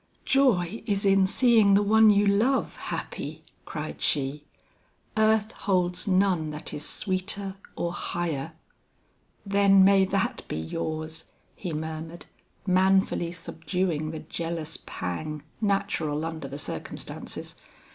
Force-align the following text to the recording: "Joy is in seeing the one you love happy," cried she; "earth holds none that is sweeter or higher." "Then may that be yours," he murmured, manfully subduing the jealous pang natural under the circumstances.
"Joy 0.25 0.81
is 0.87 1.05
in 1.05 1.27
seeing 1.27 1.75
the 1.75 1.83
one 1.83 2.09
you 2.09 2.25
love 2.25 2.75
happy," 2.75 3.43
cried 3.65 4.01
she; 4.01 4.45
"earth 5.15 5.51
holds 5.51 6.07
none 6.07 6.49
that 6.49 6.73
is 6.73 6.83
sweeter 6.83 7.57
or 7.75 7.93
higher." 7.93 8.53
"Then 9.45 9.83
may 9.85 10.05
that 10.05 10.43
be 10.47 10.57
yours," 10.57 11.25
he 11.55 11.71
murmured, 11.71 12.25
manfully 12.65 13.31
subduing 13.31 14.09
the 14.09 14.21
jealous 14.21 14.79
pang 14.87 15.43
natural 15.61 16.25
under 16.25 16.47
the 16.47 16.57
circumstances. 16.57 17.53